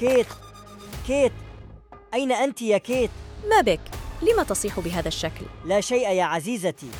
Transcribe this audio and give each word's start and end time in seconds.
كيت 0.00 0.26
كيت 1.06 1.32
أين 2.14 2.32
أنت 2.32 2.62
يا 2.62 2.78
كيت؟ 2.78 3.10
ما 3.50 3.60
بك؟ 3.60 3.80
لم 4.22 4.42
تصيح 4.42 4.80
بهذا 4.80 5.08
الشكل؟ 5.08 5.46
لا 5.64 5.80
شيء 5.80 6.10
يا 6.10 6.24
عزيزتي 6.24 6.90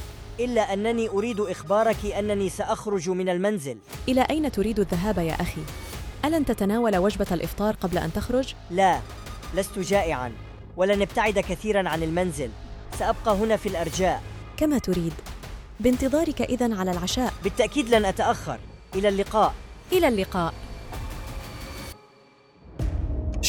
إلا 0.41 0.73
أنني 0.73 1.09
أريد 1.09 1.41
إخبارك 1.41 2.05
أنني 2.05 2.49
سأخرج 2.49 3.11
من 3.11 3.29
المنزل 3.29 3.79
إلى 4.09 4.27
أين 4.31 4.53
تريد 4.53 4.81
الذهاب 4.81 5.19
يا 5.19 5.35
أخي؟ 5.41 5.61
ألن 6.25 6.45
تتناول 6.45 6.97
وجبة 6.97 7.27
الإفطار 7.33 7.75
قبل 7.75 7.99
أن 7.99 8.13
تخرج؟ 8.13 8.55
لا 8.71 9.01
لست 9.55 9.79
جائعا 9.79 10.33
ولن 10.77 11.03
ابتعد 11.03 11.39
كثيرا 11.39 11.89
عن 11.89 12.03
المنزل 12.03 12.51
سأبقى 12.99 13.35
هنا 13.35 13.57
في 13.57 13.69
الأرجاء 13.69 14.23
كما 14.57 14.79
تريد 14.79 15.13
بانتظارك 15.81 16.43
إذن 16.43 16.73
على 16.73 16.91
العشاء 16.91 17.33
بالتأكيد 17.45 17.95
لن 17.95 18.05
أتأخر 18.05 18.59
إلى 18.95 19.09
اللقاء 19.09 19.55
إلى 19.93 20.09
اللقاء 20.09 20.55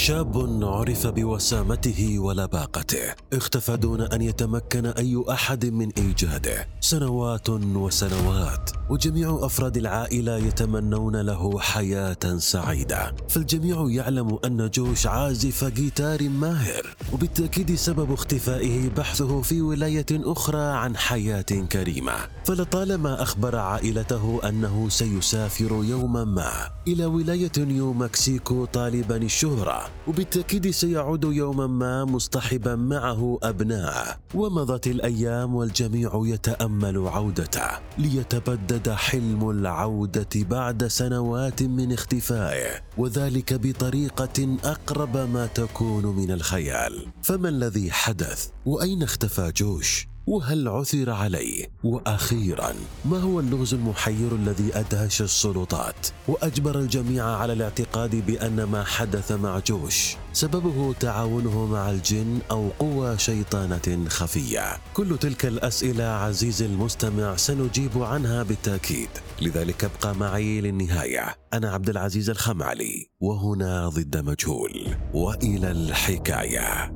شاب 0.08 0.64
عرف 0.64 1.08
بوسامته 1.08 2.20
ولباقته. 2.20 3.16
اختفى 3.34 3.78
دون 3.78 4.02
أن 4.02 4.22
يتمكن 4.22 4.86
أي 4.86 5.24
أحد 5.30 5.66
من 5.66 5.92
إيجاده. 5.98 6.68
سنوات 6.80 7.50
وسنوات. 7.50 8.72
وجميع 8.90 9.40
أفراد 9.42 9.78
العائلة 9.78 10.38
يتمنون 10.38 11.16
له 11.16 11.60
حياة 11.60 12.38
سعيدة. 12.38 13.16
فالجميع 13.30 13.88
يعلم 13.90 14.40
أن 14.46 14.70
جوش 14.70 15.08
عازف 15.08 15.64
جيتار 15.64 16.30
ماهر. 16.30 16.96
وبالتأكيد 17.14 17.76
سبب 17.76 18.12
اختفائه 18.12 18.90
بحثه 18.90 19.42
في 19.42 19.62
ولاية 19.62 20.06
أخرى 20.12 20.64
عن 20.64 20.98
حياة 20.98 21.42
كريمة. 21.72 22.16
فلطالما 22.46 23.22
أخبر 23.22 23.56
عائلته 23.56 24.40
أنه 24.50 24.90
سيسافر 24.90 25.84
يوما 25.84 26.24
ما 26.24 26.52
إلى 26.88 27.06
ولاية 27.06 27.52
نيو 27.58 27.94
مكسيكو 27.94 28.66
طالبا 28.66 29.18
الشهرة. 29.18 29.97
وبالتأكيد 30.08 30.70
سيعود 30.70 31.24
يوما 31.24 31.68
ما 31.68 32.06
مصطحبا 32.06 32.76
معه 32.76 33.40
ابناءه 33.44 34.20
ومضت 34.36 34.88
الأيام 34.88 35.56
والجميع 35.56 36.22
يتأمل 36.26 37.08
عودته 37.08 37.68
ليتبدد 37.98 38.90
حلم 38.90 39.50
العودة 39.50 40.30
بعد 40.36 40.88
سنوات 40.88 41.64
من 41.64 41.94
اختفائه 41.94 42.82
وذلك 42.98 43.54
بطريقة 43.54 44.58
أقرب 44.64 45.18
ما 45.18 45.46
تكون 45.46 46.06
من 46.06 46.32
الخيال. 46.32 47.08
فما 47.24 47.50
الذي 47.50 47.92
حدث؟ 47.92 48.48
وأين 48.66 49.04
اختفى 49.04 49.52
جوش؟ 49.58 50.08
وهل 50.28 50.68
عثر 50.68 51.10
عليه؟ 51.10 51.66
وأخيرا 51.84 52.74
ما 53.06 53.20
هو 53.20 53.40
اللغز 53.40 53.74
المحير 53.74 54.36
الذي 54.36 54.80
أدهش 54.80 55.22
السلطات؟ 55.22 56.08
وأجبر 56.28 56.80
الجميع 56.80 57.26
على 57.26 57.54
الاعتقاد 57.54 58.16
بأن 58.26 58.64
ما 58.64 58.84
حدث 58.84 59.32
مع 59.32 59.60
جوش 59.60 60.16
سببه 60.34 60.94
تعاونه 60.94 61.66
مع 61.66 61.90
الجن 61.90 62.40
أو 62.52 62.70
قوى 62.80 63.18
شيطانة 63.18 64.08
خفية. 64.10 64.78
كل 64.94 65.18
تلك 65.18 65.46
الأسئلة 65.46 66.04
عزيزي 66.04 66.66
المستمع 66.66 67.36
سنجيب 67.36 68.04
عنها 68.04 68.44
بالتأكيد. 68.44 69.10
لذلك 69.42 69.84
ابقى 69.84 70.16
معي 70.16 70.62
للنهاية. 70.62 71.36
أنا 71.54 71.72
عبد 71.72 71.90
العزيز 71.90 72.30
الخمعلي 72.30 73.10
وهنا 73.20 73.90
ضد 73.90 74.18
مجهول. 74.18 74.98
وإلى 75.14 75.72
الحكاية. 75.72 76.94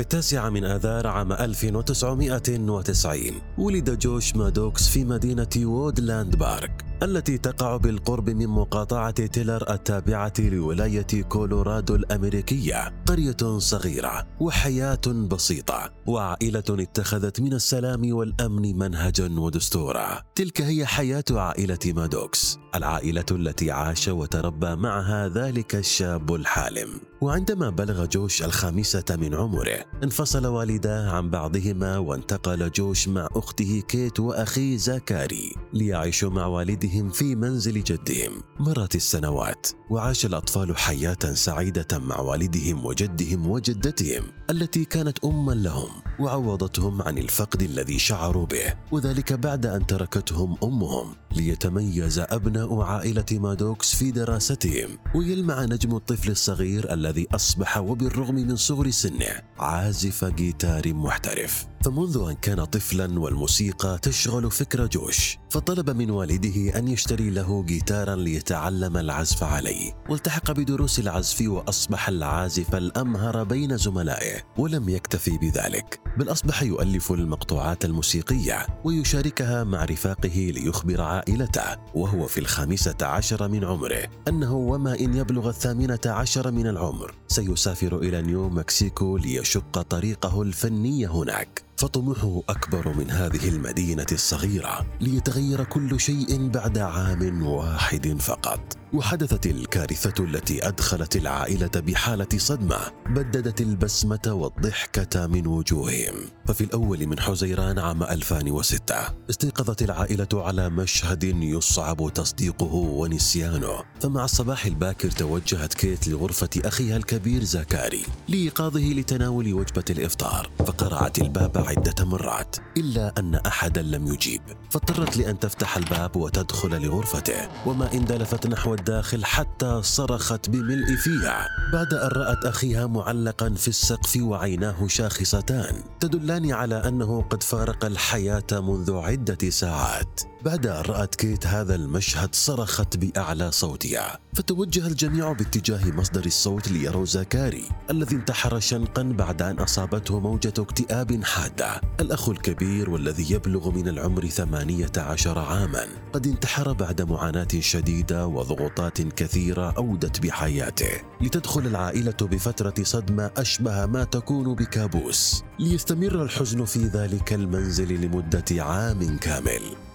في 0.00 0.04
التاسعة 0.04 0.50
من 0.50 0.64
آذار 0.64 1.06
عام 1.06 1.32
1990 1.32 3.32
ولد 3.58 3.98
جوش 3.98 4.36
مادوكس 4.36 4.88
في 4.88 5.04
مدينة 5.04 5.46
وودلاند 5.56 6.36
بارك. 6.36 6.89
التي 7.02 7.38
تقع 7.38 7.76
بالقرب 7.76 8.30
من 8.30 8.46
مقاطعة 8.46 9.10
تيلر 9.10 9.72
التابعة 9.72 10.32
لولاية 10.38 11.22
كولورادو 11.28 11.94
الأمريكية 11.94 12.92
قرية 13.06 13.58
صغيرة 13.58 14.26
وحياة 14.40 15.00
بسيطة 15.06 15.92
وعائلة 16.06 16.64
اتخذت 16.70 17.40
من 17.40 17.52
السلام 17.52 18.12
والأمن 18.12 18.78
منهجا 18.78 19.40
ودستورا 19.40 20.22
تلك 20.34 20.62
هي 20.62 20.86
حياة 20.86 21.24
عائلة 21.30 21.78
مادوكس 21.86 22.58
العائلة 22.74 23.24
التي 23.30 23.70
عاش 23.70 24.08
وتربى 24.08 24.76
معها 24.76 25.28
ذلك 25.28 25.74
الشاب 25.74 26.34
الحالم. 26.34 26.88
وعندما 27.20 27.70
بلغ 27.70 28.04
جوش 28.04 28.42
الخامسة 28.42 29.04
من 29.10 29.34
عمره 29.34 29.84
انفصل 30.02 30.46
والداه 30.46 31.10
عن 31.10 31.30
بعضهما 31.30 31.98
وانتقل 31.98 32.70
جوش 32.70 33.08
مع 33.08 33.28
أخته 33.36 33.82
كيت 33.88 34.20
وأخيه 34.20 34.76
زاكاري 34.76 35.54
ليعيشوا 35.72 36.30
مع 36.30 36.46
والدهم 36.90 37.10
في 37.10 37.34
منزل 37.34 37.82
جدهم. 37.82 38.42
مرت 38.60 38.94
السنوات 38.94 39.66
وعاش 39.90 40.26
الأطفال 40.26 40.76
حياة 40.76 41.34
سعيدة 41.34 41.98
مع 41.98 42.20
والدهم 42.20 42.86
وجدهم 42.86 43.50
وجدتهم 43.50 44.22
التي 44.50 44.84
كانت 44.84 45.24
أما 45.24 45.52
لهم 45.52 45.90
وعوضتهم 46.20 47.02
عن 47.02 47.18
الفقد 47.18 47.62
الذي 47.62 47.98
شعروا 47.98 48.46
به 48.46 48.74
وذلك 48.92 49.32
بعد 49.32 49.66
أن 49.66 49.86
تركتهم 49.86 50.56
أمهم 50.62 51.14
ليتميز 51.36 52.18
أبناء 52.18 52.80
عائلة 52.80 53.26
مادوكس 53.30 53.94
في 53.94 54.10
دراستهم 54.10 54.98
ويلمع 55.14 55.64
نجم 55.64 55.96
الطفل 55.96 56.30
الصغير 56.30 56.92
الذي 56.92 57.26
أصبح 57.34 57.78
وبالرغم 57.78 58.34
من 58.34 58.56
صغر 58.56 58.90
سنه 58.90 59.42
عازف 59.58 60.24
جيتار 60.24 60.94
محترف. 60.94 61.66
فمنذ 61.84 62.24
أن 62.28 62.34
كان 62.34 62.64
طفلا 62.64 63.20
والموسيقى 63.20 63.98
تشغل 64.02 64.50
فكر 64.50 64.86
جوش 64.86 65.38
فطلب 65.50 65.90
من 65.90 66.10
والده 66.10 66.78
أن 66.78 66.88
يشتري 66.88 67.30
له 67.30 67.62
جيتارا 67.62 68.16
ليتعلم 68.16 68.96
العزف 68.96 69.44
عليه. 69.44 69.92
والتحق 70.08 70.52
بدروس 70.52 70.98
العزف 70.98 71.48
وأصبح 71.48 72.08
العازف 72.08 72.74
الأمهر 72.74 73.44
بين 73.44 73.76
زملائه 73.76 74.40
ولم 74.58 74.88
يكتفي 74.88 75.38
بذلك. 75.38 76.00
بل 76.16 76.32
أصبح 76.32 76.62
يؤلف 76.62 77.12
المقطوعات 77.12 77.84
الموسيقية 77.84 78.66
ويشاركها 78.84 79.64
مع 79.64 79.84
رفاقه 79.84 80.52
ليخبر 80.54 81.00
عائلته 81.00 81.76
وهو 81.94 82.26
في 82.26 82.40
الخامسة 82.40 82.96
عشر 83.02 83.48
من 83.48 83.64
عمره 83.64 84.08
أنه 84.28 84.54
وما 84.54 85.00
إن 85.00 85.14
يبلغ 85.14 85.48
الثامنة 85.48 86.00
عشر 86.06 86.50
من 86.50 86.66
العمر 86.66 87.14
سيسافر 87.28 87.98
إلى 87.98 88.22
نيو 88.22 88.48
مكسيكو 88.48 89.16
ليشق 89.16 89.82
طريقه 89.82 90.42
الفني 90.42 91.06
هناك. 91.06 91.69
فطموحه 91.80 92.42
أكبر 92.48 92.94
من 92.94 93.10
هذه 93.10 93.48
المدينة 93.48 94.06
الصغيرة 94.12 94.86
ليتغير 95.00 95.64
كل 95.64 96.00
شيء 96.00 96.48
بعد 96.48 96.78
عام 96.78 97.46
واحد 97.46 98.16
فقط. 98.20 98.60
وحدثت 98.92 99.46
الكارثة 99.46 100.24
التي 100.24 100.68
أدخلت 100.68 101.16
العائلة 101.16 101.70
بحالة 101.76 102.28
صدمة 102.36 102.76
بددت 103.06 103.60
البسمة 103.60 104.20
والضحكة 104.26 105.26
من 105.26 105.46
وجوههم. 105.46 106.14
ففي 106.46 106.64
الأول 106.64 107.06
من 107.06 107.20
حزيران 107.20 107.78
عام 107.78 108.02
2006 108.02 108.94
استيقظت 109.30 109.82
العائلة 109.82 110.28
على 110.32 110.70
مشهد 110.70 111.24
يصعب 111.24 112.12
تصديقه 112.14 112.74
ونسيانه. 112.74 113.82
فمع 114.00 114.24
الصباح 114.24 114.66
الباكر 114.66 115.10
توجهت 115.10 115.74
كيت 115.74 116.08
لغرفة 116.08 116.50
أخيها 116.64 116.96
الكبير 116.96 117.44
زكاري 117.44 118.02
لإيقاظه 118.28 118.92
لتناول 118.92 119.52
وجبة 119.52 119.84
الإفطار. 119.90 120.50
فقرعت 120.58 121.18
الباب 121.18 121.69
عدة 121.70 122.04
مرات 122.04 122.56
إلا 122.76 123.14
أن 123.18 123.34
أحدا 123.34 123.82
لم 123.82 124.06
يجيب. 124.06 124.42
فاضطرت 124.70 125.16
لأن 125.16 125.38
تفتح 125.38 125.76
الباب 125.76 126.16
وتدخل 126.16 126.82
لغرفته 126.82 127.48
وما 127.66 127.92
إن 127.92 128.04
دلفت 128.04 128.46
نحو 128.46 128.74
الداخل 128.74 129.24
حتى 129.24 129.80
صرخت 129.82 130.50
بملء 130.50 130.96
فيها. 130.96 131.48
بعد 131.72 131.94
أن 131.94 132.08
رأت 132.08 132.44
أخيها 132.44 132.86
معلقا 132.86 133.54
في 133.54 133.68
السقف 133.68 134.16
وعيناه 134.16 134.86
شاخصتان 134.86 135.82
تدلان 136.00 136.52
على 136.52 136.74
أنه 136.74 137.22
قد 137.22 137.42
فارق 137.42 137.84
الحياة 137.84 138.46
منذ 138.52 138.96
عدة 138.96 139.50
ساعات. 139.50 140.20
بعد 140.44 140.66
أن 140.66 140.82
رأت 140.82 141.14
كيت 141.14 141.46
هذا 141.46 141.74
المشهد 141.74 142.34
صرخت 142.34 142.96
بأعلى 142.96 143.50
صوتها. 143.50 144.18
فتوجه 144.34 144.86
الجميع 144.86 145.32
باتجاه 145.32 145.90
مصدر 145.90 146.26
الصوت 146.26 146.68
ليروا 146.68 147.04
زكاري 147.04 147.64
الذي 147.90 148.16
انتحر 148.16 148.60
شنقا 148.60 149.02
بعد 149.02 149.42
أن 149.42 149.58
أصابته 149.58 150.20
موجة 150.20 150.52
اكتئاب 150.58 151.24
حاده 151.60 151.80
الأخ 152.00 152.28
الكبير 152.28 152.90
والذي 152.90 153.34
يبلغ 153.34 153.70
من 153.70 153.88
العمر 153.88 154.26
ثمانية 154.26 154.92
عشر 154.96 155.38
عاما 155.38 155.86
قد 156.12 156.26
انتحر 156.26 156.72
بعد 156.72 157.02
معاناة 157.02 157.48
شديدة 157.58 158.26
وضغوطات 158.26 159.02
كثيرة 159.02 159.74
أودت 159.76 160.20
بحياته. 160.20 160.90
لتدخل 161.20 161.66
العائلة 161.66 162.16
بفترة 162.20 162.74
صدمة 162.82 163.30
أشبه 163.36 163.86
ما 163.86 164.04
تكون 164.04 164.54
بكابوس. 164.54 165.44
ليستمر 165.58 166.22
الحزن 166.22 166.64
في 166.64 166.84
ذلك 166.84 167.32
المنزل 167.32 168.00
لمدة 168.00 168.64
عام 168.64 169.16
كامل. 169.16 169.89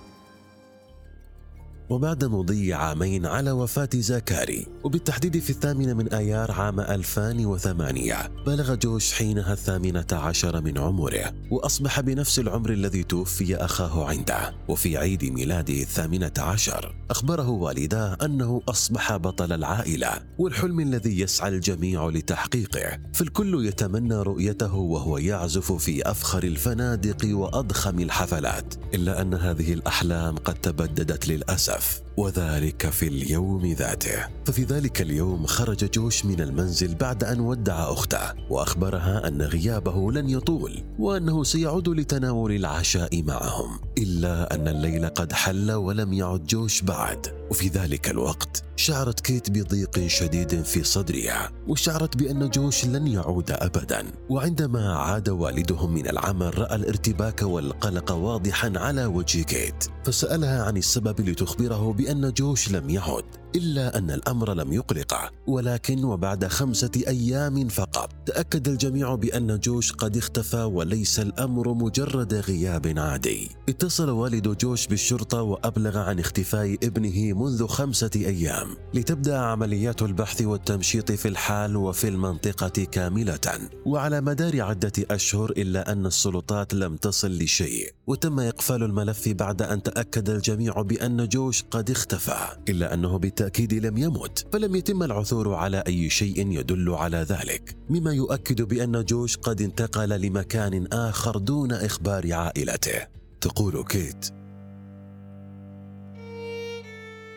وبعد 1.90 2.26
مضي 2.26 2.74
عامين 2.74 3.26
على 3.26 3.52
وفاة 3.52 3.90
زاكاري 3.96 4.68
وبالتحديد 4.84 5.40
في 5.40 5.50
الثامنة 5.50 5.94
من 5.94 6.14
آيار 6.14 6.52
عام 6.52 6.80
2008 6.80 8.32
بلغ 8.46 8.76
جوش 8.76 9.14
حينها 9.14 9.54
الثامنة 9.54 10.06
عشر 10.12 10.62
من 10.62 10.78
عمره 10.78 11.34
وأصبح 11.52 12.00
بنفس 12.00 12.40
العمر 12.40 12.70
الذي 12.70 13.04
توفي 13.04 13.56
أخاه 13.56 14.06
عنده 14.06 14.54
وفي 14.68 14.98
عيد 14.98 15.24
ميلاده 15.24 15.74
الثامنة 15.74 16.32
عشر. 16.38 16.96
أخبره 17.10 17.50
والداه 17.50 18.18
أنه 18.26 18.62
أصبح 18.70 19.18
بطل 19.18 19.54
العائلة 19.54 20.10
والحلم 20.38 20.80
الذي 20.80 21.20
يسعى 21.20 21.50
الجميع 21.50 22.10
لتحقيقه 22.10 23.00
فالكل 23.14 23.66
يتمنى 23.66 24.16
رؤيته 24.16 24.76
وهو 24.76 25.18
يعزف 25.18 25.72
في 25.72 26.12
أفخر 26.12 26.44
الفنادق 26.44 27.38
وأضخم 27.38 28.00
الحفلات 28.00 28.74
إلا 28.94 29.22
أن 29.22 29.34
هذه 29.34 29.74
الأحلام 29.74 30.38
قد 30.38 30.54
تبددت 30.54 31.28
للأسف. 31.28 31.75
stuff. 31.80 32.05
وذلك 32.18 32.90
في 32.90 33.08
اليوم 33.08 33.66
ذاته. 33.66 34.28
ففي 34.46 34.64
ذلك 34.64 35.02
اليوم 35.02 35.46
خرج 35.46 35.92
جوش 35.92 36.26
من 36.26 36.42
المنزل 36.42 36.96
بعد 36.96 37.24
أن 37.24 37.40
ودع 37.40 37.92
أخته 37.92 38.34
وأخبرها 38.50 39.28
أن 39.28 39.42
غيابه 39.42 40.12
لن 40.12 40.30
يطول 40.30 40.84
وأنه 41.00 41.44
سيعود 41.44 41.90
لتناول 41.90 42.52
العشاء 42.52 43.24
معهم 43.24 43.80
إلا 43.98 44.56
أن 44.56 44.68
الليل 44.68 45.08
قد 45.08 45.34
حل 45.34 45.72
ولم 45.72 46.14
يعد 46.14 46.44
جوش 46.44 46.82
بعد. 46.82 47.28
وفي 47.52 47.68
ذلك 47.68 48.10
الوقت 48.10 48.64
شعرت 48.76 49.20
كيت 49.20 49.50
بضيق 49.50 50.08
شديد 50.08 50.64
في 50.64 50.84
صدرها 50.84 51.52
وشعرت 51.68 52.18
بأن 52.18 52.50
جوش 52.50 52.86
لن 52.86 53.08
يعود 53.08 53.52
ابدا. 53.52 54.06
وعندما 54.30 54.94
عاد 54.96 55.30
والدهم 55.30 55.94
من 55.94 56.08
العمل 56.08 56.60
رأى 56.60 56.76
الارتباك 56.76 57.42
والقلق 57.42 58.12
واضحا 58.12 58.74
على 58.76 59.06
وجه 59.06 59.42
كيت 59.42 59.84
فسألها 60.06 60.64
عن 60.64 60.78
السبب 60.78 61.30
لتخبره 61.30 61.94
بأن 62.06 62.34
جوش 62.34 62.72
لم 62.72 62.90
يعد. 62.90 63.45
إلا 63.56 63.98
أن 63.98 64.12
الأمر 64.12 64.54
لم 64.54 64.74
يقلقه 64.74 65.32
ولكن 65.48 66.04
وبعد 66.04 66.48
خمسة 66.48 66.92
أيام 67.08 67.68
فقط. 67.68 68.10
تأكد 68.26 68.68
الجميع 68.68 69.16
بأن 69.16 69.60
جوش 69.60 69.92
قد 69.92 70.18
اختفى 70.18 70.64
وليس 70.64 71.20
الأمر 71.20 71.74
مجرد 71.74 72.34
غياب 72.34 72.94
عادي. 72.98 73.50
اتصل 73.70 74.10
والد 74.10 74.48
جوش 74.48 74.88
بالشرطة 74.88 75.42
وأبلغ 75.42 75.98
عن 75.98 76.20
اختفاء 76.20 76.74
ابنه 76.74 77.34
منذ 77.34 77.68
خمسة 77.68 78.10
أيام. 78.16 78.68
لتبدأ 78.94 79.38
عمليات 79.38 80.02
البحث 80.02 80.42
والتمشيط 80.42 81.12
في 81.12 81.28
الحال 81.28 81.76
وفي 81.76 82.08
المنطقة 82.08 82.84
كاملة 82.84 83.60
وعلى 83.86 84.22
مدار 84.22 84.62
عدة 84.62 84.94
أشهر 85.12 85.52
إلا 85.52 85.92
أن 85.92 86.06
السلطات 86.06 86.74
لم 86.74 86.96
تصل 86.96 87.32
لشيء. 87.32 87.92
وتم 88.08 88.40
إقفال 88.40 88.84
الملف 88.84 89.30
بعد 89.30 89.62
أن 89.62 89.84
تأكد 89.84 90.30
الجميع 90.30 90.82
بأن 90.82 91.28
جوش 91.28 91.64
قد 91.64 91.92
اختفى. 91.92 92.48
إلا 92.70 92.94
أنه 92.94 93.18
بالتاكيد 93.46 93.74
لم 93.86 93.98
يمت 93.98 94.48
فلم 94.54 94.76
يتم 94.76 95.04
العثور 95.04 95.54
على 95.54 95.84
أي 95.88 96.10
شيء 96.10 96.52
يدل 96.52 96.90
على 96.90 97.18
ذلك 97.18 97.78
مما 97.90 98.14
يؤكد 98.14 98.62
بأن 98.62 99.04
جوش 99.04 99.38
قد 99.38 99.62
انتقل 99.62 100.10
لمكان 100.22 100.88
آخر 100.94 101.38
دون 101.38 101.72
إخبار 101.72 102.34
عائلته. 102.34 103.08
تقول 103.42 103.84
كيت. 103.84 104.45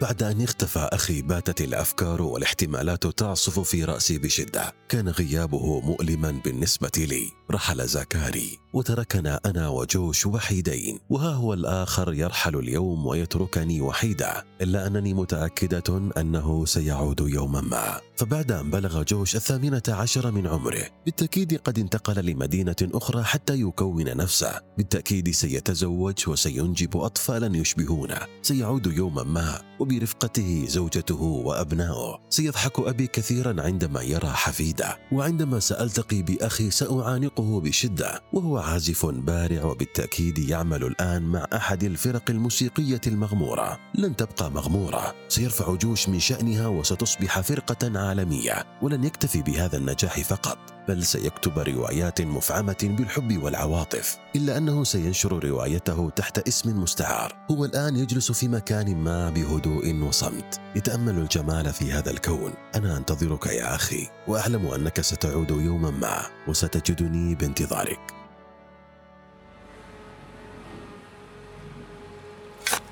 بعد 0.01 0.23
أن 0.23 0.43
اختفى 0.43 0.89
أخي 0.93 1.23
باتت 1.23 1.61
الأفكار 1.61 2.23
والاحتمالات 2.23 3.07
تعصف 3.07 3.61
في 3.61 3.85
رأسي 3.85 4.19
بشدة. 4.19 4.75
كان 4.89 5.09
غيابه 5.09 5.81
مؤلما 5.81 6.41
بالنسبة 6.45 6.91
لي. 6.97 7.31
رحل 7.51 7.87
زكاري 7.87 8.59
وتركنا 8.73 9.41
أنا 9.47 9.69
وجوش 9.69 10.27
وحيدين. 10.27 10.99
وها 11.11 11.31
هو 11.31 11.55
الآخر 11.55 12.13
يرحل 12.13 12.57
اليوم 12.57 13.07
ويتركني 13.07 13.81
وحيدة 13.81 14.45
إلا 14.61 14.87
أنني 14.87 15.15
متأكدة 15.15 16.13
أنه 16.17 16.67
سيعود 16.67 17.21
يوما 17.21 17.61
ما. 17.61 18.01
فبعد 18.17 18.53
أن 18.53 18.71
بلغ 18.71 19.03
جوش 19.03 19.37
الثامنة 19.37 19.83
عشر 19.89 20.31
من 20.31 20.47
عمره 20.47 20.85
بالتأكيد 21.05 21.55
قد 21.59 21.79
انتقل 21.79 22.27
لمدينة 22.27 22.77
أخرى 22.83 23.23
حتى 23.23 23.61
يكون 23.61 24.17
نفسه. 24.17 24.61
بالتأكيد 24.77 25.31
سيتزوج 25.31 26.29
وسينجب 26.29 26.97
أطفالا 26.97 27.57
يشبهونه 27.57 28.19
سيعود 28.43 28.87
يوما 28.87 29.23
ما. 29.23 29.63
وبرفقته 29.89 30.65
زوجته 30.69 31.23
وأبناؤه 31.23 32.21
سيضحك 32.31 32.79
أبي 32.79 33.07
كثيرا 33.07 33.63
عندما 33.63 34.03
يرى 34.03 34.29
حفيدة 34.29 34.99
وعندما 35.13 35.61
سألتقي 35.61 36.23
بأخي 36.23 36.71
سأعانقه 36.71 37.61
بشدة 37.61 38.21
وهو 38.33 38.59
عازف 38.59 39.07
بارع 39.07 39.65
وبالتأكيد 39.65 40.39
يعمل 40.39 40.85
الآن 40.85 41.23
مع 41.23 41.47
أحد 41.55 41.85
الفرق 41.85 42.31
الموسيقية 42.31 43.01
المغمورة. 43.07 43.79
لن 43.95 44.17
تبقى 44.17 44.51
مغمورة. 44.51 45.15
سيرفع 45.29 45.75
جوش 45.75 46.09
من 46.09 46.21
شأنها 46.21 46.67
وستصبح 46.67 47.41
فرقة 47.41 47.99
عالمية 47.99 48.65
ولن 48.83 49.05
يكتفي 49.05 49.43
بهذا 49.43 49.77
النجاح 49.77 50.21
فقط 50.21 50.59
بل 50.89 51.05
سيكتب 51.05 51.59
روايات 51.59 52.21
مفعمة 52.21 52.77
بالحب 52.83 53.43
والعواطف 53.43 54.17
إلا 54.37 54.59
أنه 54.59 54.85
سينشر 54.85 55.45
روايته 55.45 56.11
تحت 56.17 56.49
اسم 56.49 56.83
مستعار. 56.83 57.37
هو 57.51 57.65
الآن 57.65 57.97
يجلس 57.97 58.33
في 58.33 58.49
مكان 58.49 58.97
ما 58.97 59.31
بهدوء 59.31 59.78
وصمت. 60.03 60.61
يتأمل 60.77 61.19
الجمال 61.19 61.73
في 61.73 61.93
هذا 61.93 62.11
الكون. 62.11 62.55
أنا 62.75 62.97
أنتظرك 62.97 63.47
يا 63.47 63.75
أخي 63.75 64.09
وأعلم 64.27 64.67
أنك 64.67 65.01
ستعود 65.01 65.51
يوما 65.51 65.91
ما 65.91 66.27
وستجدني 66.49 67.35
بانتظارك. 67.35 68.01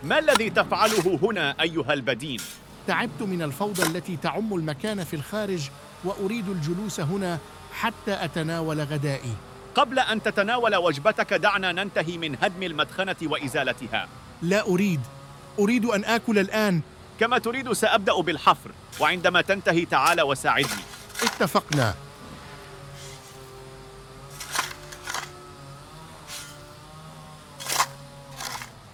ما 0.04 0.18
الذي 0.18 0.50
تفعله 0.50 1.18
هنا 1.22 1.60
أيها 1.60 1.92
البدين؟ 1.92 2.40
تعبت 2.86 3.22
من 3.22 3.42
الفوضى 3.42 3.82
التي 3.82 4.16
تعم 4.16 4.54
المكان 4.54 5.04
في 5.04 5.16
الخارج 5.16 5.70
وأريد 6.04 6.48
الجلوس 6.48 7.00
هنا 7.00 7.38
حتى 7.72 8.24
أتناول 8.24 8.80
غدائي. 8.80 9.34
قبل 9.74 9.98
أن 9.98 10.22
تتناول 10.22 10.76
وجبتك 10.76 11.34
دعنا 11.34 11.72
ننتهي 11.72 12.18
من 12.18 12.36
هدم 12.42 12.62
المدخنة 12.62 13.16
وإزالتها. 13.22 14.08
لا 14.42 14.66
أريد. 14.66 15.00
أريد 15.58 15.85
أن 15.85 16.05
آكل 16.05 16.38
الآن. 16.38 16.81
كما 17.20 17.38
تريد 17.38 17.73
سأبدأ 17.73 18.20
بالحفر 18.20 18.70
وعندما 19.00 19.41
تنتهي 19.41 19.85
تعال 19.85 20.20
وساعدني. 20.20 20.82
اتفقنا. 21.23 21.94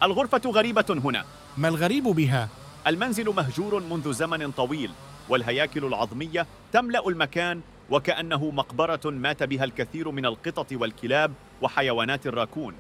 الغرفة 0.03 0.41
غريبة 0.47 0.85
هنا. 0.91 1.25
ما 1.57 1.69
الغريب 1.69 2.05
بها؟ 2.05 2.49
المنزل 2.87 3.35
مهجور 3.35 3.81
منذ 3.81 4.13
زمن 4.13 4.51
طويل 4.51 4.91
والهياكل 5.29 5.85
العظمية 5.85 6.47
تملأ 6.73 7.09
المكان 7.09 7.61
وكأنه 7.91 8.51
مقبرة 8.51 9.01
مات 9.05 9.43
بها 9.43 9.65
الكثير 9.65 10.11
من 10.11 10.27
القطط 10.27 10.73
والكلاب 10.73 11.33
وحيوانات 11.63 12.27
الراكون. 12.27 12.75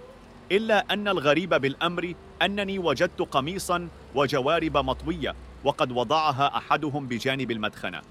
إلا 0.52 0.92
أن 0.92 1.08
الغريب 1.08 1.54
بالأمر 1.54 2.14
أنني 2.42 2.78
وجدت 2.78 3.20
قميصا 3.20 3.88
وجوارب 4.14 4.76
مطوية 4.76 5.34
وقد 5.64 5.92
وضعها 5.92 6.56
أحدهم 6.56 7.06
بجانب 7.06 7.50
المدخنة. 7.50 8.02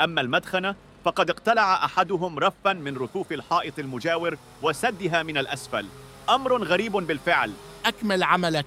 أما 0.00 0.20
المدخنة 0.20 0.74
فقد 1.04 1.30
اقتلع 1.30 1.84
أحدهم 1.84 2.38
رفا 2.38 2.72
من 2.72 2.96
رفوف 2.96 3.32
الحائط 3.32 3.78
المجاور 3.78 4.36
وسدها 4.62 5.22
من 5.22 5.38
الأسفل. 5.38 5.86
أمر 6.30 6.62
غريب 6.64 6.92
بالفعل. 6.92 7.52
أكمل 7.86 8.22
عملك. 8.22 8.66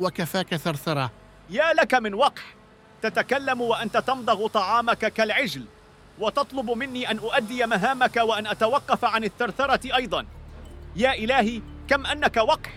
وكفاك 0.00 0.56
ثرثرة. 0.56 1.10
يا 1.50 1.72
لك 1.72 1.94
من 1.94 2.14
وقح. 2.14 2.54
تتكلم 3.02 3.60
وأنت 3.60 3.96
تمضغ 3.96 4.46
طعامك 4.46 4.98
كالعجل. 4.98 5.64
وتطلب 6.18 6.70
مني 6.70 7.10
أن 7.10 7.18
أؤدي 7.18 7.66
مهامك 7.66 8.16
وأن 8.16 8.46
أتوقف 8.46 9.04
عن 9.04 9.24
الثرثرة 9.24 9.96
أيضا. 9.96 10.26
يا 10.96 11.14
إلهي 11.14 11.62
كم 11.88 12.06
أنك 12.06 12.36
وقح 12.36 12.70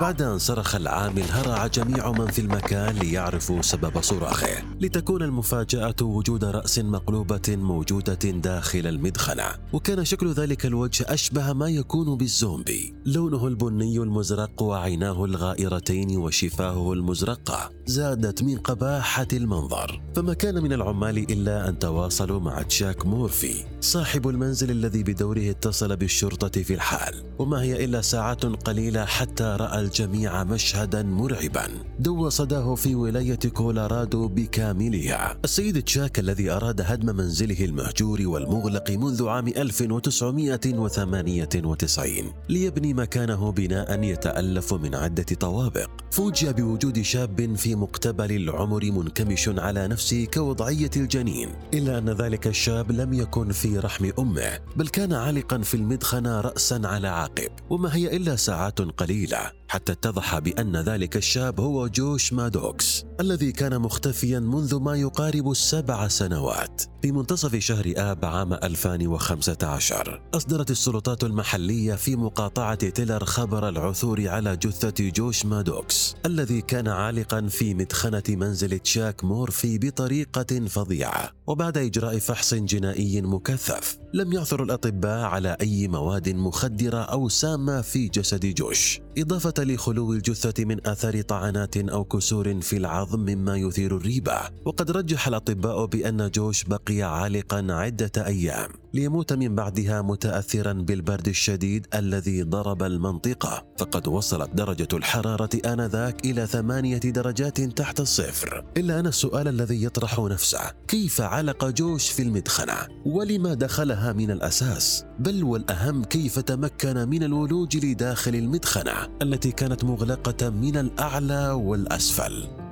بعد 0.00 0.22
أن 0.22 0.38
صرخ 0.38 0.74
العامل 0.74 1.22
هرع 1.22 1.66
جميع 1.66 2.12
من 2.12 2.26
في 2.26 2.40
المكان 2.40 2.94
ليعرفوا 2.94 3.62
سبب 3.62 4.00
صراخه. 4.00 4.62
لتكون 4.80 5.22
المفاجأة 5.22 5.94
وجود 6.02 6.44
رأس 6.44 6.78
مقلوبة 6.78 7.42
موجودة 7.48 8.14
داخل 8.30 8.86
المدخنة. 8.86 9.44
وكان 9.72 10.04
شكل 10.04 10.32
ذلك 10.32 10.66
الوجه 10.66 11.06
أشبه 11.08 11.52
ما 11.52 11.68
يكون 11.68 12.16
بالزومبي. 12.16 12.94
لونه 13.06 13.46
البني 13.46 13.98
المزرق 13.98 14.62
وعيناه 14.62 15.24
الغائرتين 15.24 16.16
وشفاهه 16.16 16.92
المزرقة 16.92 17.70
زادت 17.86 18.42
من 18.42 18.58
قباحة 18.58 19.28
المنظر. 19.32 20.00
فما 20.16 20.34
كان 20.34 20.62
من 20.62 20.72
العمال 20.72 21.18
إلا 21.18 21.68
أن 21.68 21.78
تواصلوا 21.78 22.40
مع 22.40 22.62
تشاك 22.62 23.06
مورفي 23.06 23.64
صاحب 23.80 24.28
المنزل 24.28 24.70
الذي 24.70 25.02
بدوره 25.02 25.50
اتصل 25.50 25.96
بالشرطة 25.96 26.62
في 26.62 26.74
الحال. 26.74 27.24
وما 27.38 27.62
هي 27.62 27.84
إلا 27.84 28.00
ساعات 28.00 28.46
قليلة 28.46 29.04
حتى 29.04 29.56
رأى 29.60 29.83
الجميع 29.84 30.44
مشهدا 30.44 31.02
مرعبا. 31.02 31.66
دو 31.98 32.28
صداه 32.28 32.74
في 32.74 32.94
ولاية 32.94 33.34
كولورادو 33.34 34.28
بكاملها 34.28 35.36
السيد 35.44 35.82
تشاك 35.82 36.18
الذي 36.18 36.50
أراد 36.50 36.80
هدم 36.80 37.16
منزله 37.16 37.64
المهجور 37.64 38.26
والمغلق 38.26 38.90
منذ 38.90 39.28
عام 39.28 39.48
1998 39.48 42.32
ليبني 42.48 42.94
مكانه 42.94 43.52
بناء 43.52 44.02
يتألف 44.02 44.74
من 44.74 44.94
عدة 44.94 45.26
طوابق. 45.40 45.90
فوجئ 46.10 46.52
بوجود 46.52 47.02
شاب 47.02 47.56
في 47.56 47.74
مقتبل 47.74 48.32
العمر 48.32 48.84
منكمش 48.84 49.48
على 49.48 49.88
نفسه 49.88 50.24
كوضعية 50.24 50.90
الجنين 50.96 51.48
إلا 51.74 51.98
أن 51.98 52.10
ذلك 52.10 52.46
الشاب 52.46 52.92
لم 52.92 53.12
يكن 53.12 53.52
في 53.52 53.78
رحم 53.78 54.10
أمه 54.18 54.58
بل 54.76 54.88
كان 54.88 55.12
عالقا 55.12 55.58
في 55.58 55.74
المدخنة 55.74 56.40
رأسا 56.40 56.80
على 56.84 57.08
عقب 57.08 57.50
وما 57.70 57.96
هي 57.96 58.16
إلا 58.16 58.36
ساعات 58.36 58.80
قليلة. 58.80 59.52
حتى 59.74 59.92
اتضح 59.92 60.38
بأن 60.38 60.76
ذلك 60.76 61.16
الشاب 61.16 61.60
هو 61.60 61.88
جوش 61.88 62.32
مادوكس 62.32 63.04
الذي 63.20 63.52
كان 63.52 63.78
مختفيا 63.78 64.38
منذ 64.38 64.76
ما 64.80 64.96
يقارب 64.96 65.50
السبع 65.50 66.08
سنوات. 66.08 66.82
في 67.02 67.12
منتصف 67.12 67.56
شهر 67.56 67.92
آب 67.96 68.24
عام 68.24 68.52
2015 68.52 70.22
أصدرت 70.34 70.70
السلطات 70.70 71.24
المحلية 71.24 71.94
في 71.94 72.16
مقاطعة 72.16 72.74
تيلر 72.74 73.24
خبر 73.24 73.68
العثور 73.68 74.28
على 74.28 74.56
جثة 74.56 75.10
جوش 75.10 75.46
مادوكس 75.46 76.14
الذي 76.26 76.60
كان 76.60 76.88
عالقا 76.88 77.46
في 77.46 77.74
مدخنة 77.74 78.22
منزل 78.28 78.78
تشاك 78.78 79.24
مورفي 79.24 79.78
بطريقة 79.78 80.66
فظيعة. 80.68 81.30
وبعد 81.46 81.78
إجراء 81.78 82.18
فحص 82.18 82.54
جنائي 82.54 83.22
مكثف 83.22 83.98
لم 84.14 84.32
يعثر 84.32 84.62
الأطباء 84.62 85.20
على 85.20 85.56
أي 85.60 85.88
مواد 85.88 86.28
مخدرة 86.28 86.98
أو 86.98 87.28
سامة 87.28 87.80
في 87.80 88.08
جسد 88.08 88.46
جوش. 88.46 89.00
إضافة 89.18 89.63
لخلو 89.64 90.12
الجثة 90.12 90.64
من 90.64 90.86
آثار 90.86 91.22
طعنات 91.22 91.76
أو 91.76 92.04
كسور 92.04 92.60
في 92.60 92.76
العظم 92.76 93.20
مما 93.20 93.56
يثير 93.56 93.96
الريبة. 93.96 94.40
وقد 94.64 94.90
رجح 94.90 95.28
الأطباء 95.28 95.86
بأن 95.86 96.30
جوش 96.30 96.64
بقي 96.64 97.02
عالقا 97.02 97.66
عدة 97.70 98.26
أيام. 98.26 98.83
ليموت 98.94 99.32
من 99.32 99.54
بعدها 99.54 100.02
متأثرا 100.02 100.72
بالبرد 100.72 101.28
الشديد 101.28 101.86
الذي 101.94 102.42
ضرب 102.42 102.82
المنطقة. 102.82 103.66
فقد 103.78 104.08
وصلت 104.08 104.50
درجة 104.54 104.88
الحرارة 104.92 105.50
آنذاك 105.66 106.26
إلى 106.26 106.46
ثمانية 106.46 106.98
درجات 106.98 107.60
تحت 107.60 108.00
الصفر. 108.00 108.64
إلا 108.76 109.00
أن 109.00 109.06
السؤال 109.06 109.48
الذي 109.48 109.84
يطرح 109.84 110.18
نفسه 110.18 110.72
كيف 110.88 111.20
علق 111.20 111.64
جوش 111.64 112.10
في 112.10 112.22
المدخنة؟ 112.22 112.74
ولما 113.06 113.54
دخلها 113.54 114.12
من 114.12 114.30
الأساس؟ 114.30 115.04
بل 115.18 115.44
والأهم 115.44 116.04
كيف 116.04 116.38
تمكن 116.38 117.08
من 117.08 117.22
الولوج 117.22 117.76
لداخل 117.76 118.34
المدخنة؟ 118.34 119.08
التي 119.22 119.52
كانت 119.52 119.84
مغلقة 119.84 120.50
من 120.50 120.76
الأعلى 120.76 121.50
والأسفل. 121.50 122.63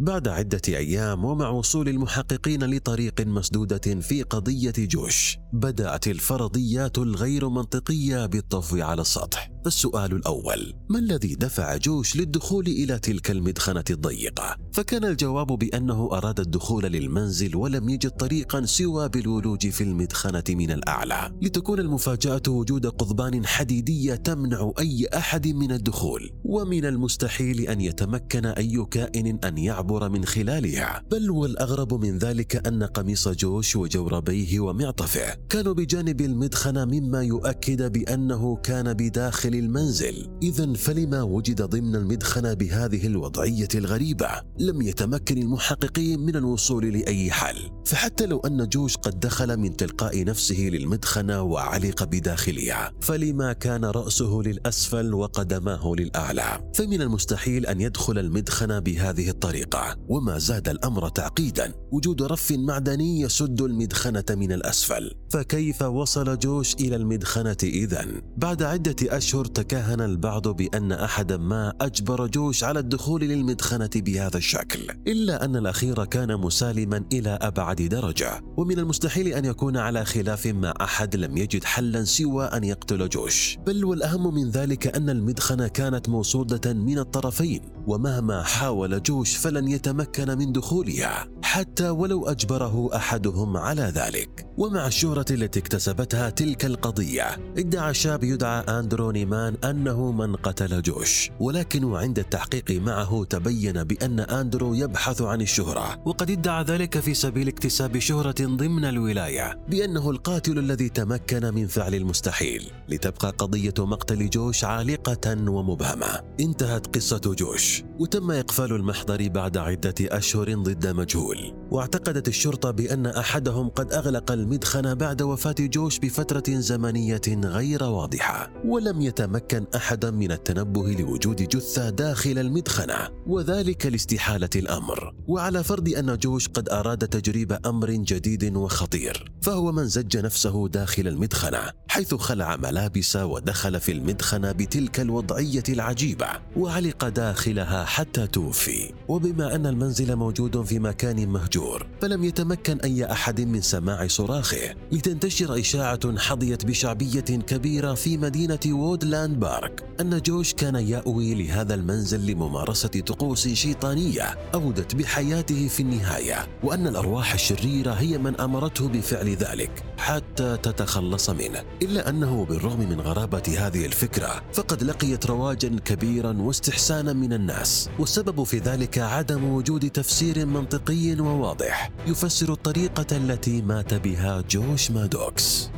بعد 0.00 0.28
عدة 0.28 0.60
أيام 0.68 1.24
ومع 1.24 1.48
وصول 1.48 1.88
المحققين 1.88 2.64
لطريق 2.64 3.20
مسدودة 3.20 4.00
في 4.00 4.22
قضية 4.22 4.72
جوش 4.78 5.38
بدأت 5.52 6.06
الفرضيات 6.06 6.98
الغير 6.98 7.48
منطقية 7.48 8.26
بالطفو 8.26 8.82
على 8.82 9.00
السطح. 9.00 9.53
السؤال 9.66 10.12
الأول 10.12 10.74
ما 10.88 10.98
الذي 10.98 11.34
دفع 11.34 11.76
جوش 11.76 12.16
للدخول 12.16 12.66
إلى 12.66 12.98
تلك 12.98 13.30
المدخنة 13.30 13.84
الضيقة؟ 13.90 14.56
فكان 14.72 15.04
الجواب 15.04 15.46
بأنه 15.46 16.08
أراد 16.12 16.40
الدخول 16.40 16.84
للمنزل 16.84 17.56
ولم 17.56 17.88
يجد 17.88 18.10
طريقا 18.10 18.64
سوى 18.64 19.08
بالولوج 19.08 19.68
في 19.68 19.84
المدخنة 19.84 20.44
من 20.48 20.70
الأعلى 20.70 21.30
لتكون 21.42 21.80
المفاجأة 21.80 22.42
وجود 22.48 22.86
قضبان 22.86 23.46
حديدية 23.46 24.14
تمنع 24.14 24.72
أي 24.78 25.06
أحد 25.14 25.48
من 25.48 25.72
الدخول 25.72 26.30
ومن 26.44 26.84
المستحيل 26.84 27.60
أن 27.60 27.80
يتمكن 27.80 28.46
أي 28.46 28.86
كائن 28.90 29.38
أن 29.44 29.58
يعبر 29.58 30.08
من 30.08 30.24
خلالها 30.24 31.02
بل 31.10 31.30
والأغرب 31.30 31.94
من 32.04 32.18
ذلك 32.18 32.66
أن 32.66 32.82
قميص 32.82 33.28
جوش 33.28 33.76
وجوربيه 33.76 34.60
ومعطفه 34.60 35.34
كانوا 35.48 35.72
بجانب 35.74 36.20
المدخنة 36.20 36.84
مما 36.84 37.22
يؤكد 37.22 37.92
بأنه 37.92 38.56
كان 38.56 38.94
بداخل 38.94 39.53
المنزل 39.54 40.28
إذا 40.42 40.72
فلما 40.72 41.22
وجد 41.22 41.62
ضمن 41.62 41.96
المدخنة 41.96 42.54
بهذه 42.54 43.06
الوضعية 43.06 43.68
الغريبة 43.74 44.28
لم 44.58 44.82
يتمكن 44.82 45.38
المحققين 45.38 46.20
من 46.20 46.36
الوصول 46.36 46.92
لأي 46.92 47.30
حل. 47.30 47.70
فحتى 47.86 48.26
لو 48.26 48.38
أن 48.38 48.68
جوش 48.68 48.96
قد 48.96 49.20
دخل 49.20 49.56
من 49.56 49.76
تلقاء 49.76 50.24
نفسه 50.24 50.60
للمدخنة 50.60 51.42
وعلق 51.42 52.04
بداخلها 52.04 52.92
فلما 53.00 53.52
كان 53.52 53.84
رأسه 53.84 54.42
للأسفل 54.46 55.14
وقدماه 55.14 55.92
للأعلى. 55.98 56.70
فمن 56.74 57.02
المستحيل 57.02 57.66
أن 57.66 57.80
يدخل 57.80 58.18
المدخنة 58.18 58.78
بهذه 58.78 59.28
الطريقة 59.28 59.96
وما 60.08 60.38
زاد 60.38 60.68
الأمر 60.68 61.08
تعقيدا. 61.08 61.72
وجود 61.92 62.22
رف 62.22 62.52
معدني 62.52 63.20
يسد 63.20 63.60
المدخنة 63.60 64.24
من 64.30 64.52
الأسفل. 64.52 65.14
فكيف 65.30 65.82
وصل 65.82 66.38
جوش 66.38 66.74
إلى 66.74 66.96
المدخنة 66.96 67.56
إذا؟ 67.62 68.06
بعد 68.36 68.62
عدة 68.62 68.96
أشهر 69.02 69.43
تكهن 69.46 70.00
البعض 70.00 70.48
بأن 70.48 70.92
أحدا 70.92 71.36
ما 71.36 71.72
أجبر 71.80 72.26
جوش 72.26 72.64
على 72.64 72.78
الدخول 72.78 73.20
للمدخنة 73.20 73.90
بهذا 73.96 74.36
الشكل 74.36 74.80
إلا 75.06 75.44
أن 75.44 75.56
الأخير 75.56 76.04
كان 76.04 76.36
مسالما 76.36 77.04
إلى 77.12 77.38
أبعد 77.42 77.82
درجة. 77.82 78.42
ومن 78.56 78.78
المستحيل 78.78 79.28
أن 79.28 79.44
يكون 79.44 79.76
على 79.76 80.04
خلاف 80.04 80.46
مع 80.46 80.74
أحد 80.80 81.16
لم 81.16 81.36
يجد 81.36 81.64
حلا 81.64 82.04
سوى 82.04 82.44
أن 82.44 82.64
يقتل 82.64 83.08
جوش. 83.08 83.58
بل 83.66 83.84
والأهم 83.84 84.34
من 84.34 84.50
ذلك 84.50 84.96
أن 84.96 85.10
المدخنة 85.10 85.68
كانت 85.68 86.08
موصودة 86.08 86.72
من 86.72 86.98
الطرفين 86.98 87.60
ومهما 87.86 88.42
حاول 88.42 89.02
جوش 89.02 89.36
فلن 89.36 89.68
يتمكن 89.68 90.38
من 90.38 90.52
دخولها 90.52 91.28
حتى 91.42 91.88
ولو 91.88 92.26
أجبره 92.26 92.96
أحدهم 92.96 93.56
على 93.56 93.82
ذلك. 93.82 94.46
ومع 94.58 94.86
الشهرة 94.86 95.26
التي 95.30 95.60
اكتسبتها 95.60 96.30
تلك 96.30 96.64
القضية 96.64 97.36
إدعى 97.58 97.94
شاب 97.94 98.24
يدعى 98.24 98.60
أندرو 98.60 99.10
نيمان 99.34 99.56
أنه 99.64 100.12
من 100.12 100.36
قتل 100.36 100.82
جوش 100.82 101.30
ولكن 101.40 101.94
عند 101.94 102.18
التحقيق 102.18 102.70
معه 102.70 103.24
تبين 103.24 103.84
بأن 103.84 104.20
أندرو 104.20 104.74
يبحث 104.74 105.22
عن 105.22 105.40
الشهرة. 105.40 106.02
وقد 106.04 106.30
ادعى 106.30 106.64
ذلك 106.64 106.98
في 106.98 107.14
سبيل 107.14 107.48
اكتساب 107.48 107.98
شهرة 107.98 108.34
ضمن 108.40 108.84
الولاية 108.84 109.58
بأنه 109.68 110.10
القاتل 110.10 110.58
الذي 110.58 110.88
تمكن 110.88 111.54
من 111.54 111.66
فعل 111.66 111.94
المستحيل 111.94 112.70
لتبقى 112.88 113.30
قضية 113.30 113.74
مقتل 113.78 114.30
جوش 114.30 114.64
عالقة 114.64 115.50
ومبهمة. 115.50 116.20
انتهت 116.40 116.96
قصة 116.96 117.34
جوش 117.38 117.82
وتم 117.98 118.30
إقفال 118.30 118.72
المحضر 118.72 119.28
بعد 119.28 119.56
عدة 119.56 119.94
أشهر 120.00 120.54
ضد 120.54 120.86
مجهول. 120.86 121.54
واعتقدت 121.70 122.28
الشرطة 122.28 122.70
بأن 122.70 123.06
أحدهم 123.06 123.68
قد 123.68 123.92
أغلق 123.92 124.32
المدخن 124.32 124.94
بعد 124.94 125.22
وفاة 125.22 125.54
جوش 125.58 125.98
بفترة 125.98 126.44
زمنية 126.48 127.20
غير 127.28 127.82
واضحة 127.82 128.50
ولم 128.64 129.02
يتمكن 129.24 129.66
أحدا 129.76 130.10
من 130.10 130.32
التنبه 130.32 130.92
لوجود 130.92 131.36
جثة 131.36 131.90
داخل 131.90 132.38
المدخنة 132.38 133.08
وذلك 133.26 133.86
لاستحالة 133.86 134.48
الأمر. 134.56 135.14
وعلى 135.28 135.64
فرض 135.64 135.88
أن 135.88 136.18
جوش 136.18 136.48
قد 136.48 136.68
أراد 136.68 137.08
تجريب 137.08 137.58
أمر 137.66 137.90
جديد 137.90 138.56
وخطير 138.56 139.32
فهو 139.42 139.72
من 139.72 139.84
زج 139.84 140.16
نفسه 140.16 140.68
داخل 140.68 141.08
المدخنة 141.08 141.58
حيث 141.88 142.14
خلع 142.14 142.56
ملابس 142.56 143.16
ودخل 143.16 143.80
في 143.80 143.92
المدخنة 143.92 144.52
بتلك 144.52 145.00
الوضعية 145.00 145.62
العجيبة 145.68 146.28
وعلق 146.56 147.08
داخلها 147.08 147.84
حتى 147.84 148.26
توفي. 148.26 148.92
وبما 149.08 149.54
أن 149.54 149.66
المنزل 149.66 150.16
موجود 150.16 150.62
في 150.62 150.78
مكان 150.78 151.28
مهجور 151.28 151.86
فلم 152.00 152.24
يتمكن 152.24 152.80
أي 152.80 153.12
أحد 153.12 153.40
من 153.40 153.60
سماع 153.60 154.06
صراخه 154.06 154.74
لتنتشر 154.92 155.60
إشاعة 155.60 156.18
حظيت 156.18 156.64
بشعبية 156.64 157.20
كبيرة 157.20 157.94
في 157.94 158.16
مدينة 158.16 158.60
وودلاند 159.04 159.40
بارك 159.40 159.84
أن 160.00 160.20
جوش 160.20 160.54
كان 160.54 160.74
يأوي 160.74 161.34
لهذا 161.34 161.74
المنزل 161.74 162.26
لممارسة 162.26 162.88
طقوس 162.88 163.48
شيطانية 163.48 164.22
أودت 164.54 164.94
بحياته 164.94 165.68
في 165.68 165.80
النهاية 165.80 166.46
وأن 166.62 166.86
الأرواح 166.86 167.34
الشريرة 167.34 167.92
هي 167.92 168.18
من 168.18 168.40
أمرته 168.40 168.88
بفعل 168.88 169.28
ذلك 169.28 169.70
حتى 169.98 170.56
تتخلص 170.62 171.30
منه. 171.30 171.62
إلا 171.82 172.08
أنه 172.08 172.44
بالرغم 172.44 172.80
من 172.80 173.00
غرابة 173.00 173.42
هذه 173.58 173.86
الفكرة 173.86 174.42
فقد 174.52 174.82
لقيت 174.82 175.26
رواجا 175.26 175.76
كبيرا 175.84 176.36
واستحسانا 176.38 177.12
من 177.12 177.32
الناس 177.32 177.90
والسبب 177.98 178.42
في 178.42 178.58
ذلك 178.58 178.98
عدم 178.98 179.44
وجود 179.44 179.90
تفسير 179.90 180.46
منطقي 180.46 181.20
وواضح 181.20 181.90
يفسر 182.06 182.52
الطريقة 182.52 183.16
التي 183.16 183.62
مات 183.62 183.94
بها 183.94 184.42
جوش 184.50 184.90
مادوكس. 184.90 185.70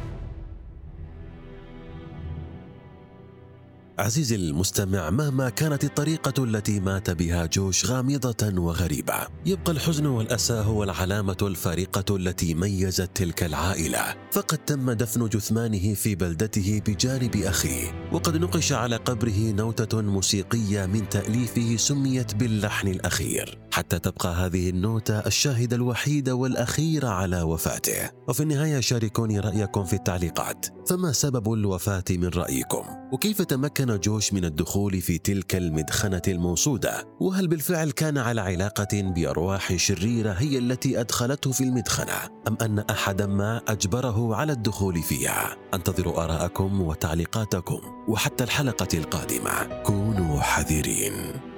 عزيزي 3.99 4.37
المستمع 4.37 5.11
مهما 5.11 5.49
كانت 5.51 5.85
الطريقة 5.85 6.45
التي 6.45 6.81
مات 6.81 7.11
بها 7.11 7.47
جوش 7.47 7.87
غامضة 7.87 8.61
وغريبة 8.61 9.15
يبقى 9.47 9.73
الحزن 9.73 10.07
والأسى 10.07 10.53
هو 10.53 10.85
العلامة 10.85 11.37
الفارقة 11.43 12.17
التي 12.17 12.55
ميزت 12.55 13.11
تلك 13.15 13.43
العائلة. 13.43 14.15
فقد 14.33 14.59
تم 14.59 14.93
دفن 14.93 15.29
جثمانه 15.29 15.95
في 15.95 16.15
بلدته 16.15 16.83
بجانب 16.87 17.37
أخيه 17.37 18.09
وقد 18.13 18.37
نقش 18.37 18.73
على 18.73 18.97
قبره 18.97 19.51
نوتة 19.51 20.01
موسيقية 20.01 20.87
من 20.87 21.09
تأليفه 21.09 21.77
سميت 21.77 22.35
باللحن 22.35 22.89
الأخير. 22.89 23.59
حتى 23.77 23.99
تبقى 23.99 24.35
هذه 24.35 24.71
النوتة 24.71 25.19
الشاهدة 25.19 25.77
الوحيدة 25.77 26.35
والأخيرة 26.35 27.09
على 27.09 27.43
وفاته. 27.43 28.11
وفي 28.29 28.43
النهاية 28.43 28.81
شاركوني 28.81 29.41
رأيكم 29.41 29.85
في 29.85 29.93
التعليقات. 29.93 30.67
فما 30.89 31.13
سبب 31.13 31.53
الوفاة 31.53 32.05
من 32.11 32.29
رأيكم؟ 32.29 32.85
وكيف 33.13 33.43
تمكن 33.43 34.01
جوش 34.01 34.33
من 34.33 34.45
الدخول 34.45 35.01
في 35.01 35.19
تلك 35.19 35.57
المدخنة 35.57 36.23
الموصودة 36.29 37.09
وهل 37.21 37.49
بالفعل 37.49 37.91
كان 37.91 38.19
على 38.19 38.41
علاقة 38.41 39.03
بأرواح 39.03 39.77
شريرة 39.77 40.33
هي 40.33 40.59
التي 40.59 41.01
أدخلته 41.01 41.53
في 41.53 41.65
المدخنة؟ 41.65 42.31
أم 42.49 42.59
أن 42.63 42.79
أحدا 42.79 43.27
ما 43.27 43.61
أجبره 43.69 44.37
على 44.37 44.53
الدخول 44.53 45.03
فيها؟ 45.03 45.57
أنتظر 45.75 46.25
آراءكم 46.25 46.81
وتعليقاتكم 46.81 47.81
وحتى 48.09 48.45
الحلقة 48.45 48.99
القادمة. 48.99 49.83
كونوا 49.83 50.41
حذرين. 50.41 51.56